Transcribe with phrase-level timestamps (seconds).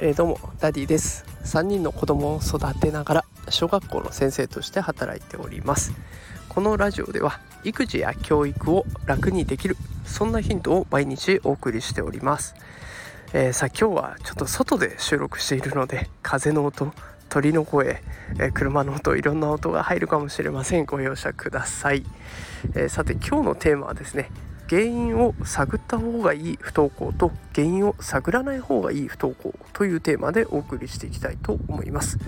[0.00, 1.24] えー、どうもダディです。
[1.44, 5.92] 3人の子供を育てながら小学校の先生として働いております。
[6.48, 12.54] このラジオでは育児や教育を楽にできるそんなヒントを毎日お送りしております、
[13.32, 16.92] えー、さあ今日はちょっと外で収録しているので風の音
[17.28, 18.02] 鳥の声、
[18.40, 20.86] えー、車の音いろんな音が入るかもしれません。
[20.86, 22.04] ご容赦ください、
[22.74, 24.30] えー、さて今日のテーマはですね
[24.68, 32.18] 原因を探った方がいい不登校と原因を探らない方がいい不登校というテーマでお送りしていきたいと思います、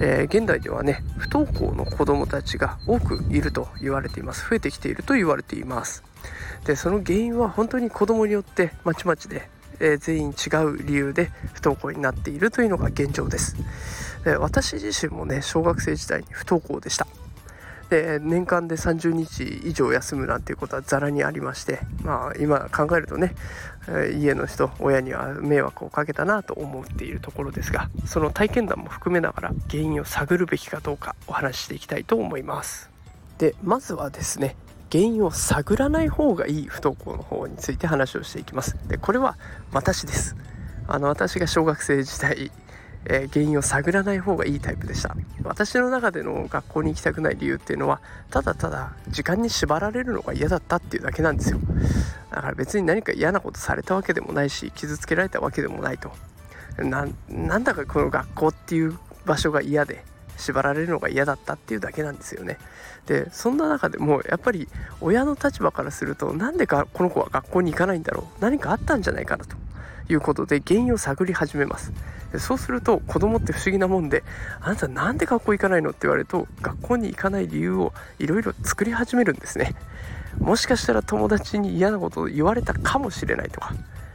[0.00, 4.48] えー、現代ではね不登校の子どもたちが多くいると言われています。
[4.48, 6.02] 増えてきていると言われています。
[6.64, 9.48] でその原因は本当に子どもによってまちまちで、
[9.80, 13.56] えー、全員違う理由で不登校になっているというのが現状です。
[14.24, 17.06] で私自身もね小学生時代に不登校でした。
[17.92, 23.34] で年間で30日以上休むなんていうことはざらにありましてまあ今考えるとね
[24.18, 32.88] 家の人親には迷惑をかけたなと思っているところですがその体験談も含めながら原因を探るべきかどうかお話ししていきたいと思います。
[33.36, 34.56] でまずはですね
[34.90, 38.78] 原因を探らない方がいい不登校の方について話をしていきます。
[38.88, 39.36] でこれは
[39.70, 40.34] 私です。
[40.88, 42.50] あの私が小学生時代
[43.06, 45.16] え、原因を探らない方がいいタイプでした。
[45.42, 48.00] 私の中での学校に行きたくない理由っていうのは
[48.30, 51.58] ただただ時間に縛られるのが嫌だったっていうだけなんですよ。
[52.30, 56.12] だから別に何か嫌なことされたわけでもないし傷つけられたわけでもないと。
[56.78, 57.04] な
[57.58, 60.04] んだかこの学校っていう場所が嫌で
[60.38, 62.58] 縛られるのが嫌だったっていうだけなんですよね。
[63.06, 64.68] でそんな中でもやっぱり
[65.00, 68.40] 親の立場からするとなんでかこの子は学校に行かないんだろう。
[68.40, 69.56] 何かあったんじゃないかなと。
[70.08, 71.92] いうことで原因を探り始めます。
[72.38, 74.24] そうすると子供って不思議なもんで
[74.60, 75.90] あなたなんで学校行かないの？
[75.90, 79.74] って言われると学校に行かない理由をいろいろ作り始めるんですね
[80.38, 83.74] もしかしたら友達に嫌なことを言われたかもしれないとか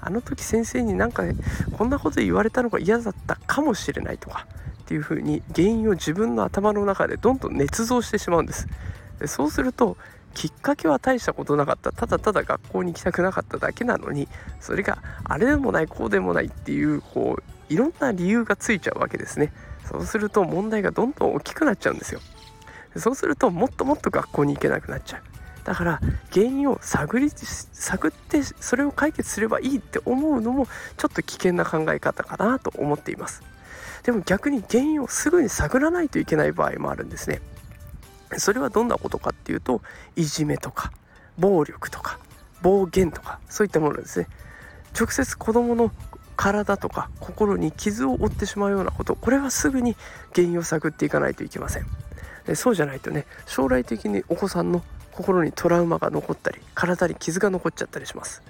[0.00, 1.34] あの時先生になんか、ね、
[1.76, 4.46] こんなこと言われたのが嫌だったかもしれないとか
[4.82, 8.68] っていうふうに原因を自分の頭の中でどんどん捏造してしまうんです。
[9.20, 9.98] でそうすると
[10.38, 11.90] きっかけは大したことなかった。
[11.90, 14.28] ただただ学校に行きたくなかっただけなのに
[14.60, 19.52] それがあれでもないこうでもないっていうこういろんな理由がついちゃうわけですね。
[19.90, 22.20] そうすると問題がどんどん大きくなっちゃうんですよ。
[22.94, 25.22] そうするともっともっと学校に行けなくなっちゃう。
[25.64, 26.00] だから
[26.32, 33.42] 原因を探り探ってそれを解決すればいいって思うのもちょっと危険な考え方かなと思っています。
[34.04, 37.40] でも逆に原因をすぐに探らないといけない場合もあるんですね。
[38.36, 39.80] それはどんなことかっていうと
[40.16, 40.92] いじめとか
[41.38, 42.18] 暴力とか
[42.62, 44.28] 暴言とかそういったものですね。
[44.98, 45.92] 直接子どもの
[46.36, 49.96] 体とか心に傷を負ってしまうようなことこれはすぐに
[50.34, 51.86] 原因を探っていかないといけません。
[52.54, 54.82] そうじゃないとね将来的にお子さんの
[55.18, 58.40] 心にトラウマが残ったり体に傷が残っちゃったりします。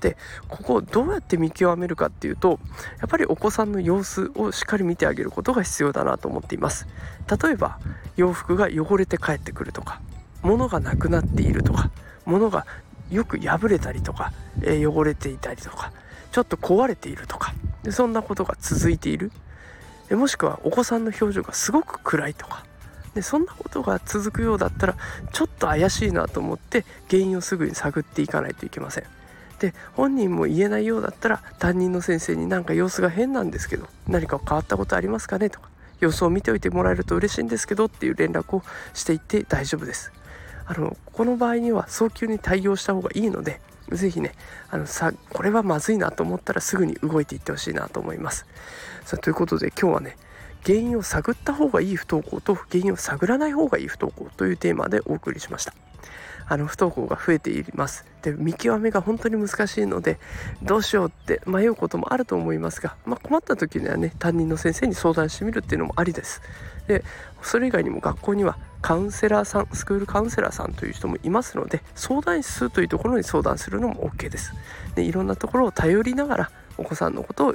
[0.00, 0.16] で
[0.48, 2.60] ここをどうやって見極めるかっていうと
[3.00, 6.86] やっぱりお子さんの様子をしっかり見てあげることが必要だなと思っています。
[7.42, 7.80] 例えば
[8.16, 10.00] 洋服が汚れて帰ってくるとか
[10.42, 11.90] 物がなくなっているとか
[12.24, 12.66] 物が
[13.10, 14.32] よく破れたりとか、
[14.62, 15.92] えー、汚れていたりとか
[16.30, 19.32] ちょっと壊れているとかでそんなことが続いている。
[20.10, 22.64] もしくはお子さんの表情がすごく暗いとか
[23.14, 24.96] でそんなことが続くようだったら
[25.32, 29.04] ちょっと怪しいなと思って原因をすぐに探っていかないといけません。
[29.58, 35.50] で本人も言えないようだったら担任の先生になんか様子が変なんですけど何か変わったことありますかね？
[35.50, 35.68] とか
[36.00, 38.62] 様子を見ておいてもらえると嬉しいんですけどっていう連絡を
[38.92, 40.10] していって大丈夫です。
[40.66, 44.32] あのこの場合には早急に対応した方がいいので是非ね
[44.70, 48.46] あのさこれはまずいなと思ったらすぐに動いていってほしいなと思います。
[49.04, 50.16] さということで今日はね
[50.64, 55.74] 原因を探った方がいい不登校と原因を探らない方がいい不登校というテーマでお送りしました。
[56.48, 58.04] あの不登校が増えています。
[58.22, 60.18] で見極めが本当に難しいので
[60.62, 66.42] どうしようって迷うこともあると思いますが、まあ、困った時にはね担任の先生に相談してみるっていうのもありです。
[66.86, 67.04] で
[67.42, 74.52] それ以外にも学校にはカウンセラーさんスクールカウンセラーさんという人もいますので相談室というところに相談するのも OK です。
[74.94, 77.54] でいろんなところを頼りながらお子さんのことを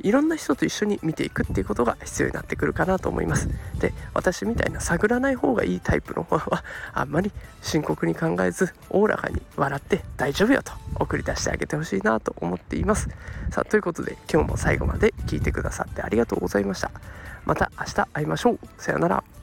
[0.00, 3.48] いろんな人と一緒に見ていくっていうことが必要になってくるかなと思います。
[3.80, 7.32] で私みたいな探らない方がいいタイプの方はあんまり
[7.62, 13.08] 深刻に考えずおおらかに笑って大丈夫よと送り出してあげてほしいなと思っています。
[13.50, 16.90] さあということで今日も最後まで聞いてくださってありがとうございました。
[17.44, 18.58] また明日会いましょう。
[18.78, 19.37] さようなら。